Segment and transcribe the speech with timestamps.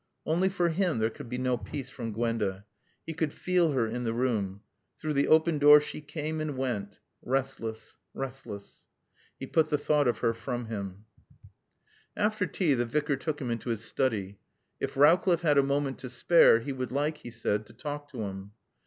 [0.25, 2.65] Only for him there could be no peace from Gwenda.
[3.05, 4.61] He could feel her in the room.
[4.99, 8.87] Through the open door she came and went restless, restless!
[9.39, 11.05] He put the thought of her from him.
[12.17, 14.39] After tea the Vicar took him into his study.
[14.79, 18.23] If Rowcliffe had a moment to spare, he would like, he said, to talk to
[18.23, 18.53] him.